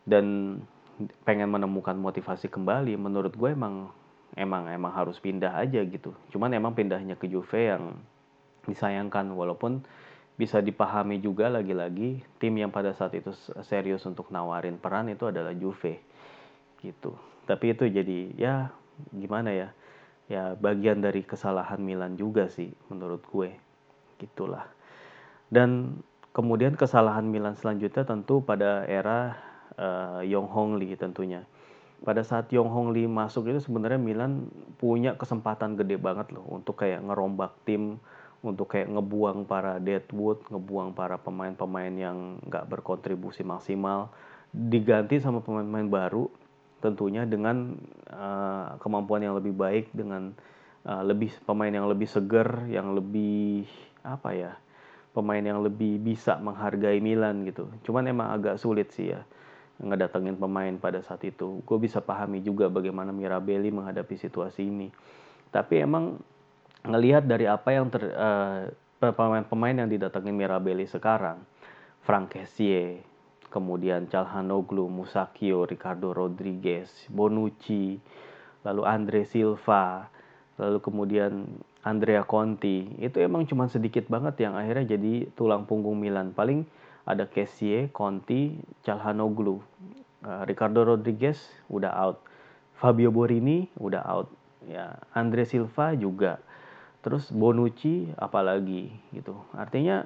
[0.05, 0.57] dan
[1.25, 3.89] pengen menemukan motivasi kembali menurut gue emang
[4.37, 6.15] emang emang harus pindah aja gitu.
[6.31, 7.97] Cuman emang pindahnya ke Juve yang
[8.69, 9.81] disayangkan walaupun
[10.37, 13.33] bisa dipahami juga lagi-lagi tim yang pada saat itu
[13.65, 16.01] serius untuk nawarin peran itu adalah Juve
[16.81, 17.17] gitu.
[17.45, 18.55] Tapi itu jadi ya
[19.11, 19.69] gimana ya
[20.31, 23.51] ya bagian dari kesalahan Milan juga sih menurut gue
[24.21, 24.63] gitulah.
[25.51, 25.99] Dan
[26.31, 31.45] kemudian kesalahan Milan selanjutnya tentu pada era uh, Yong Hong Lee tentunya.
[32.01, 34.49] Pada saat Yong Hong Lee masuk itu sebenarnya Milan
[34.81, 38.01] punya kesempatan gede banget loh untuk kayak ngerombak tim,
[38.41, 44.09] untuk kayak ngebuang para Deadwood, ngebuang para pemain-pemain yang nggak berkontribusi maksimal,
[44.49, 46.25] diganti sama pemain-pemain baru
[46.81, 47.77] tentunya dengan
[48.09, 50.33] uh, kemampuan yang lebih baik dengan
[50.89, 53.69] uh, lebih pemain yang lebih seger, yang lebih
[54.01, 54.51] apa ya,
[55.13, 57.69] pemain yang lebih bisa menghargai Milan gitu.
[57.85, 59.21] Cuman emang agak sulit sih ya
[59.81, 61.59] ngedatengin pemain pada saat itu.
[61.65, 64.87] Gue bisa pahami juga bagaimana Mirabelli menghadapi situasi ini.
[65.49, 66.21] Tapi emang
[66.85, 68.69] ngelihat dari apa yang ter uh,
[69.01, 71.41] pemain-pemain yang didatengin Mirabelli sekarang,
[72.05, 73.01] Frank Kessie,
[73.49, 77.97] kemudian Calhanoglu, Musakio, Ricardo Rodriguez, Bonucci,
[78.61, 80.07] lalu Andre Silva,
[80.61, 81.49] lalu kemudian
[81.81, 86.29] Andrea Conti, itu emang cuma sedikit banget yang akhirnya jadi tulang punggung Milan.
[86.31, 86.63] Paling
[87.05, 89.61] ada Kessie, Conti, Calhanoglu,
[90.25, 91.37] uh, Ricardo Rodriguez
[91.67, 92.17] udah out,
[92.77, 94.29] Fabio Borini udah out,
[94.69, 96.37] ya Andre Silva juga,
[97.01, 99.33] terus Bonucci apalagi gitu.
[99.57, 100.05] Artinya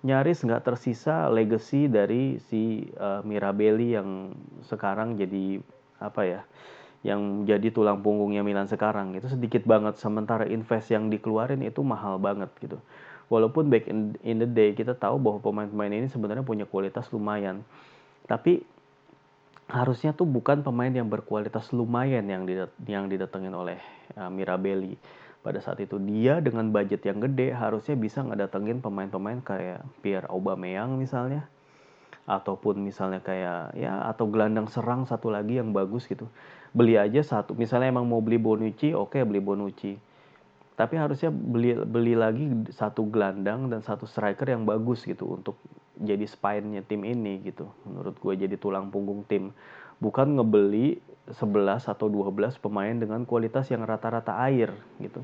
[0.00, 4.32] nyaris nggak tersisa legacy dari si uh, Mirabelli yang
[4.64, 5.60] sekarang jadi
[6.00, 6.40] apa ya
[7.00, 9.16] yang jadi tulang punggungnya Milan sekarang.
[9.16, 12.76] Itu sedikit banget sementara invest yang dikeluarin itu mahal banget gitu
[13.30, 17.62] walaupun back in, in the day kita tahu bahwa pemain-pemain ini sebenarnya punya kualitas lumayan.
[18.26, 18.60] Tapi
[19.70, 23.78] harusnya tuh bukan pemain yang berkualitas lumayan yang didat yang didatengin oleh
[24.18, 24.98] uh, Mirabelli.
[25.40, 31.00] Pada saat itu dia dengan budget yang gede harusnya bisa ngedatengin pemain-pemain kayak Pierre Aubameyang
[31.00, 31.48] misalnya.
[32.28, 36.28] Ataupun misalnya kayak ya atau gelandang serang satu lagi yang bagus gitu.
[36.74, 40.09] Beli aja satu misalnya emang mau beli Bonucci oke okay, beli Bonucci
[40.80, 45.60] tapi harusnya beli beli lagi satu gelandang dan satu striker yang bagus gitu untuk
[46.00, 47.68] jadi spine-nya tim ini gitu.
[47.84, 49.52] Menurut gue jadi tulang punggung tim.
[50.00, 50.96] Bukan ngebeli
[51.28, 55.20] 11 atau 12 pemain dengan kualitas yang rata-rata air gitu.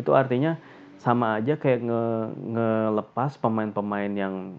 [0.00, 0.56] Itu artinya
[0.96, 2.04] sama aja kayak nge
[2.56, 4.56] ngelepas pemain-pemain yang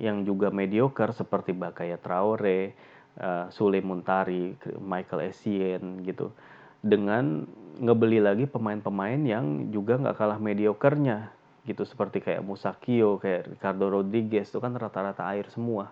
[0.00, 2.72] yang juga mediocre seperti Bakaya Traore
[3.20, 6.32] uh, Sule Muntari, Michael Essien gitu.
[6.80, 7.44] Dengan
[7.78, 11.32] ngebeli lagi pemain-pemain yang juga nggak kalah mediokernya
[11.66, 15.90] gitu seperti kayak Musakio, kayak Ricardo Rodriguez itu kan rata-rata air semua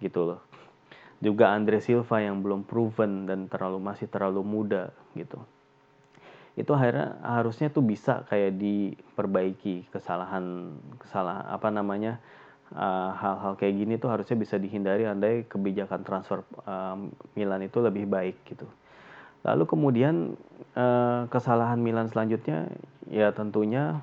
[0.00, 0.40] gitu loh.
[1.22, 5.38] Juga Andre Silva yang belum proven dan terlalu masih terlalu muda gitu.
[6.58, 12.18] Itu akhirnya harusnya tuh bisa kayak diperbaiki kesalahan kesalahan apa namanya
[12.72, 16.96] Eh, hal-hal uh, kayak gini tuh harusnya bisa dihindari andai kebijakan transfer uh,
[17.36, 18.64] Milan itu lebih baik gitu.
[19.42, 20.38] Lalu kemudian
[20.78, 22.70] uh, kesalahan Milan selanjutnya
[23.10, 24.02] ya tentunya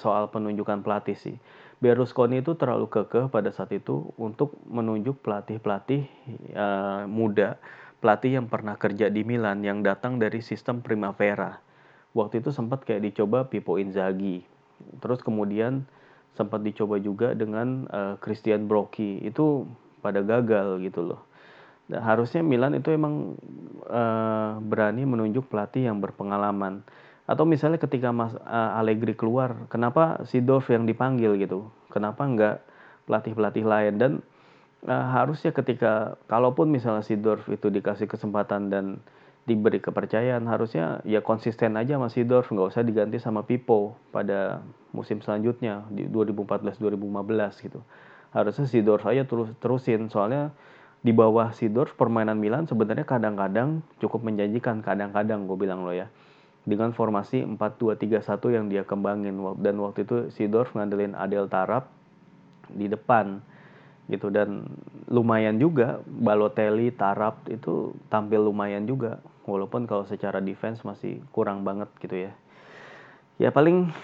[0.00, 1.36] soal penunjukan pelatih sih.
[1.76, 6.08] Berlusconi itu terlalu kekeh pada saat itu untuk menunjuk pelatih-pelatih
[6.56, 7.60] uh, muda,
[8.00, 11.60] pelatih yang pernah kerja di Milan yang datang dari sistem Primavera.
[12.16, 14.40] Waktu itu sempat kayak dicoba Pippo Inzaghi.
[15.04, 15.84] Terus kemudian
[16.32, 19.68] sempat dicoba juga dengan uh, Christian Brocchi itu
[20.00, 21.20] pada gagal gitu loh.
[21.92, 23.38] Harusnya Milan itu emang
[23.86, 26.82] uh, berani menunjuk pelatih yang berpengalaman.
[27.26, 31.70] Atau misalnya ketika Mas uh, Allegri keluar, kenapa Sidorf yang dipanggil gitu?
[31.90, 32.56] Kenapa enggak
[33.06, 33.94] pelatih-pelatih lain?
[33.98, 34.12] Dan
[34.86, 38.98] uh, harusnya ketika kalaupun misalnya Sidorf itu dikasih kesempatan dan
[39.46, 44.58] diberi kepercayaan harusnya ya konsisten aja sama Sidorf nggak usah diganti sama Pipo pada
[44.90, 46.82] musim selanjutnya di 2014-2015
[47.70, 47.78] gitu
[48.34, 50.50] harusnya Sidorf aja terus terusin soalnya
[51.06, 56.10] di bawah Sidorf permainan Milan sebenarnya kadang-kadang cukup menjanjikan kadang-kadang gue bilang lo ya.
[56.66, 59.38] Dengan formasi 4-2-3-1 yang dia kembangin.
[59.62, 61.86] Dan waktu itu Sidorf ngandelin Adel Tarap
[62.66, 63.38] di depan
[64.10, 64.34] gitu.
[64.34, 64.66] Dan
[65.06, 69.22] lumayan juga Balotelli, Tarap itu tampil lumayan juga.
[69.46, 72.34] Walaupun kalau secara defense masih kurang banget gitu ya.
[73.38, 73.94] Ya paling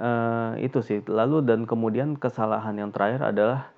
[0.00, 1.04] uh, itu sih.
[1.04, 3.75] Lalu dan kemudian kesalahan yang terakhir adalah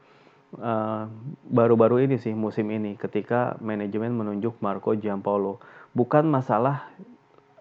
[1.44, 5.60] baru-baru uh, ini sih musim ini ketika manajemen menunjuk Marco Giampolo
[5.92, 6.88] bukan masalah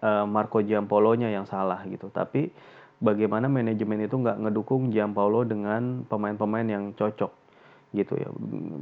[0.00, 2.48] uh, Marco Giampolonya yang salah gitu tapi
[2.98, 7.30] bagaimana manajemen itu nggak ngedukung Giampolo dengan pemain-pemain yang cocok
[7.96, 8.28] gitu ya.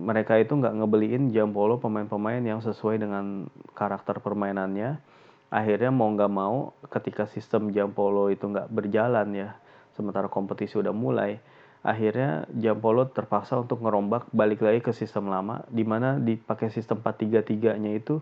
[0.03, 4.99] Mereka itu nggak ngebeliin Jampolo pemain-pemain yang sesuai dengan karakter permainannya.
[5.47, 9.55] Akhirnya mau nggak mau ketika sistem Jampolo itu nggak berjalan ya
[9.95, 11.39] sementara kompetisi udah mulai
[11.87, 17.79] akhirnya Jampolo terpaksa untuk ngerombak balik lagi ke sistem lama di mana dipakai sistem 4-3-3
[17.79, 18.19] nya itu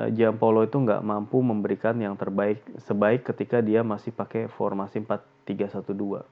[0.00, 6.24] eh, Jampolo itu nggak mampu memberikan yang terbaik sebaik ketika dia masih pakai formasi 4-3-1-2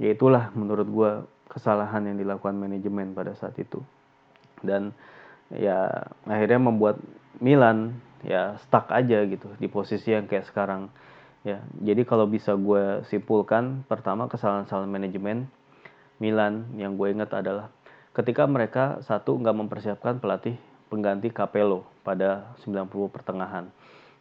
[0.00, 1.10] ya itulah menurut gue
[1.50, 3.80] kesalahan yang dilakukan manajemen pada saat itu.
[4.60, 4.92] Dan
[5.50, 7.00] ya akhirnya membuat
[7.40, 10.92] Milan ya stuck aja gitu di posisi yang kayak sekarang.
[11.42, 15.48] Ya jadi kalau bisa gue simpulkan pertama kesalahan-kesalahan manajemen
[16.18, 17.70] Milan yang gue ingat adalah
[18.14, 20.58] ketika mereka satu nggak mempersiapkan pelatih
[20.90, 23.70] pengganti Capello pada 90 pertengahan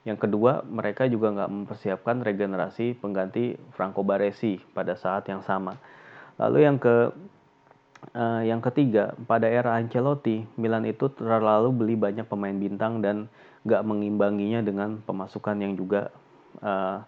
[0.05, 5.75] yang kedua mereka juga nggak mempersiapkan regenerasi pengganti Franco Baresi pada saat yang sama
[6.37, 7.09] Lalu yang ke
[8.13, 13.25] uh, yang ketiga, pada era Ancelotti, Milan itu terlalu beli banyak pemain bintang dan
[13.65, 16.13] gak mengimbanginya dengan pemasukan yang juga
[16.61, 17.01] uh,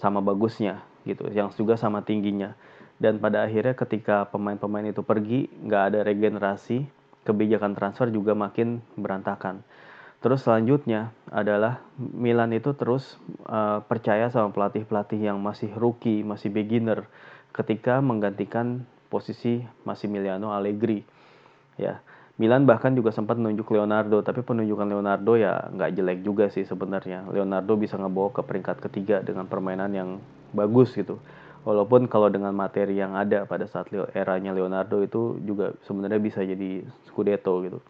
[0.00, 2.56] sama bagusnya gitu, yang juga sama tingginya.
[3.00, 6.84] Dan pada akhirnya ketika pemain-pemain itu pergi, nggak ada regenerasi,
[7.24, 9.64] kebijakan transfer juga makin berantakan.
[10.20, 13.16] Terus selanjutnya adalah Milan itu terus
[13.48, 17.08] uh, percaya sama pelatih-pelatih yang masih rookie, masih beginner
[17.56, 21.00] ketika menggantikan posisi Massimiliano Allegri.
[21.80, 22.04] Ya,
[22.36, 27.24] Milan bahkan juga sempat menunjuk Leonardo, tapi penunjukan Leonardo ya nggak jelek juga sih sebenarnya.
[27.32, 30.10] Leonardo bisa ngebawa ke peringkat ketiga dengan permainan yang
[30.52, 31.16] bagus gitu.
[31.60, 36.80] Walaupun kalau dengan materi yang ada pada saat eranya Leonardo itu juga sebenarnya bisa jadi
[37.04, 37.80] Scudetto gitu.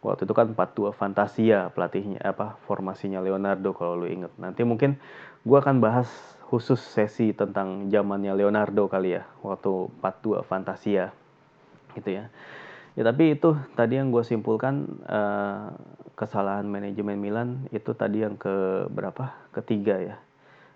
[0.00, 4.96] waktu itu kan 4-2 Fantasia pelatihnya apa formasinya Leonardo kalau lu inget nanti mungkin
[5.44, 6.08] gue akan bahas
[6.48, 11.12] khusus sesi tentang zamannya Leonardo kali ya waktu 4-2 Fantasia
[11.92, 12.32] gitu ya.
[12.96, 15.68] Ya tapi itu tadi yang gue simpulkan uh,
[16.16, 19.36] kesalahan manajemen Milan itu tadi yang ke berapa?
[19.52, 20.16] Ketiga ya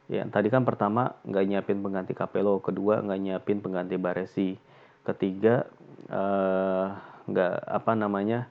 [0.09, 4.57] ya tadi kan pertama nggak nyiapin pengganti Capello kedua nggak nyiapin pengganti Baresi
[5.05, 5.65] ketiga
[6.13, 6.93] uh,
[7.25, 8.49] nggak apa namanya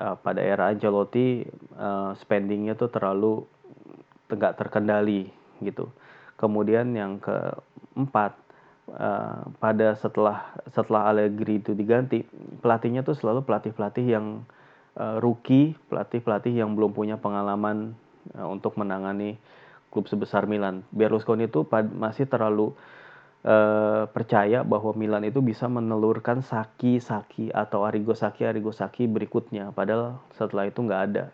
[0.00, 1.44] uh, pada era Ancelotti
[1.76, 3.44] uh, spendingnya tuh terlalu
[4.30, 5.32] nggak terkendali
[5.64, 5.90] gitu.
[6.38, 8.32] Kemudian yang keempat
[8.96, 12.24] uh, pada setelah setelah Allegri itu diganti
[12.60, 14.26] pelatihnya tuh selalu pelatih pelatih yang
[14.96, 17.92] uh, rookie pelatih pelatih yang belum punya pengalaman
[18.36, 19.36] uh, untuk menangani
[19.90, 20.86] klub sebesar Milan.
[20.94, 21.66] Berlusconi itu
[21.98, 22.72] masih terlalu
[23.44, 29.74] uh, percaya bahwa Milan itu bisa menelurkan Saki-Saki atau Arrigo Saki Arrigo Saki berikutnya.
[29.74, 31.24] Padahal setelah itu nggak ada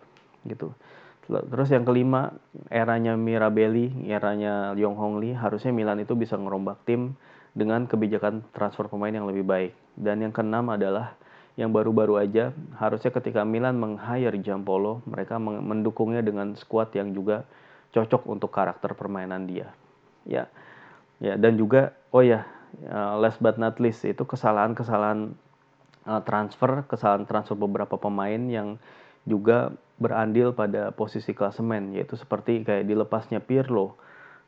[0.48, 0.72] gitu.
[1.26, 2.38] Terus yang kelima,
[2.70, 7.18] eranya Mirabelli, eranya Yong Hong Lee, harusnya Milan itu bisa ngerombak tim
[7.50, 9.72] dengan kebijakan transfer pemain yang lebih baik.
[9.98, 11.18] Dan yang keenam adalah
[11.58, 17.42] yang baru-baru aja, harusnya ketika Milan meng-hire Giampolo, mereka mendukungnya dengan squad yang juga
[17.96, 19.72] cocok untuk karakter permainan dia.
[20.28, 20.52] Ya.
[21.16, 22.44] Ya, dan juga oh ya,
[22.92, 25.32] uh, last but not least itu kesalahan-kesalahan
[26.04, 28.76] uh, transfer, kesalahan transfer beberapa pemain yang
[29.24, 33.96] juga berandil pada posisi klasemen yaitu seperti kayak dilepasnya Pirlo.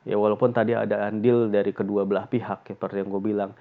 [0.05, 3.53] Ya walaupun tadi ada andil dari kedua belah pihak seperti yang gue bilang.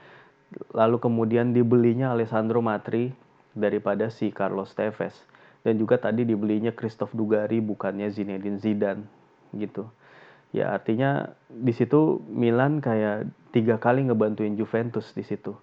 [0.76, 3.12] Lalu kemudian dibelinya Alessandro Matri
[3.56, 5.16] daripada si Carlos Tevez
[5.64, 9.17] dan juga tadi dibelinya Christophe Dugari bukannya Zinedine Zidane
[9.56, 9.88] gitu.
[10.56, 15.56] Ya artinya di situ Milan kayak tiga kali ngebantuin Juventus di situ.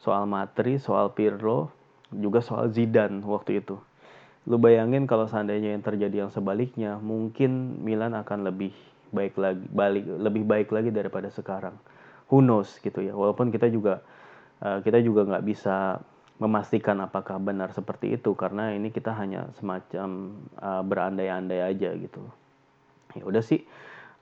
[0.00, 1.68] Soal Matri soal Pirlo
[2.08, 3.76] juga soal Zidane waktu itu.
[4.48, 8.72] Lu bayangin kalau seandainya yang terjadi yang sebaliknya mungkin Milan akan lebih
[9.12, 11.76] baik lagi balik lebih baik lagi daripada sekarang.
[12.32, 13.12] Who knows gitu ya.
[13.12, 14.00] Walaupun kita juga
[14.64, 16.00] uh, kita juga nggak bisa
[16.40, 22.24] memastikan apakah benar seperti itu karena ini kita hanya semacam uh, berandai-andai aja gitu
[23.18, 23.66] ya udah sih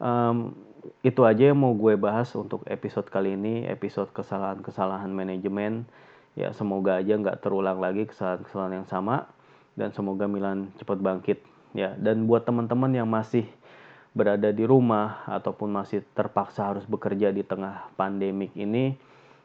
[0.01, 0.55] um,
[1.03, 5.85] itu aja yang mau gue bahas untuk episode kali ini episode kesalahan-kesalahan manajemen.
[6.39, 9.27] Ya semoga aja nggak terulang lagi kesalahan-kesalahan yang sama
[9.75, 11.43] dan semoga Milan cepat bangkit.
[11.75, 13.45] Ya dan buat teman-teman yang masih
[14.15, 18.97] berada di rumah ataupun masih terpaksa harus bekerja di tengah pandemik ini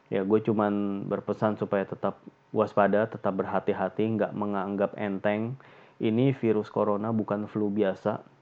[0.08, 2.18] ya gue cuman berpesan supaya tetap
[2.50, 5.58] waspada tetap berhati-hati nggak menganggap enteng.
[5.94, 8.33] Ini virus corona bukan flu biasa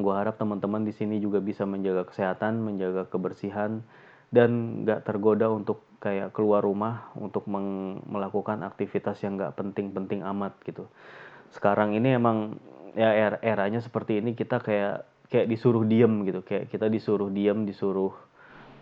[0.00, 3.82] gue harap teman-teman di sini juga bisa menjaga kesehatan, menjaga kebersihan,
[4.28, 7.48] dan nggak tergoda untuk kayak keluar rumah untuk
[8.06, 10.86] melakukan aktivitas yang nggak penting-penting amat gitu.
[11.50, 12.60] Sekarang ini emang
[12.94, 17.66] ya er eranya seperti ini kita kayak kayak disuruh diem gitu, kayak kita disuruh diem,
[17.66, 18.14] disuruh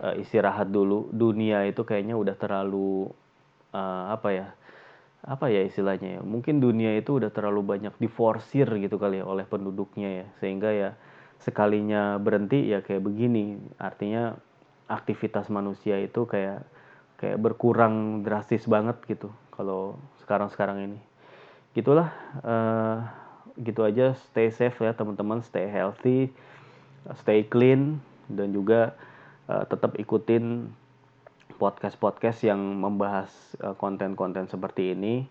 [0.03, 1.09] uh, istirahat dulu.
[1.15, 3.11] Dunia itu kayaknya udah terlalu
[3.73, 4.49] uh, apa ya?
[5.25, 9.49] Apa ya istilahnya ya mungkin dunia itu udah terlalu banyak diforsir gitu kali ya oleh
[9.49, 10.27] penduduknya ya.
[10.43, 10.91] Sehingga ya
[11.41, 13.57] sekalinya berhenti ya kayak begini.
[13.81, 14.37] Artinya
[14.87, 16.67] aktivitas manusia itu kayak
[17.17, 21.01] kayak berkurang drastis banget gitu kalau sekarang-sekarang ini.
[21.73, 22.13] Gitulah
[22.45, 23.05] uh,
[23.61, 24.13] gitu aja.
[24.31, 25.41] Stay safe ya teman-teman.
[25.41, 26.35] Stay healthy
[27.15, 28.99] stay clean dan juga
[29.47, 30.67] uh, tetap ikutin
[31.55, 33.31] podcast-podcast yang membahas
[33.63, 35.25] eh, konten-konten seperti ini.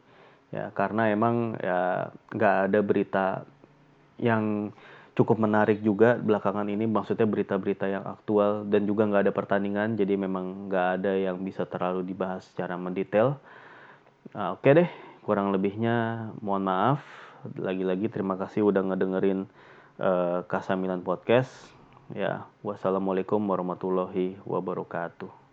[0.53, 3.26] Ya karena emang ya nggak ada berita
[4.16, 4.72] yang
[5.16, 6.88] cukup menarik juga belakangan ini.
[6.88, 9.95] Maksudnya berita-berita yang aktual dan juga nggak ada pertandingan.
[9.95, 13.39] Jadi memang nggak ada yang bisa terlalu dibahas secara mendetail.
[14.36, 14.89] Uh, oke okay deh
[15.24, 17.01] kurang lebihnya mohon maaf.
[17.57, 19.49] Lagi-lagi terima kasih udah ngedengerin
[19.97, 21.51] uh, Kasamilan Podcast.
[22.13, 25.44] Ya wassalamualaikum warahmatullahi wabarakatuh